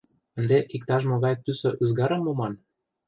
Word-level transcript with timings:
Ынде 0.37 0.57
иктаж-могай 0.75 1.35
пӱсӧ 1.43 1.69
ӱзгарым 1.83 2.21
муман. 2.23 2.53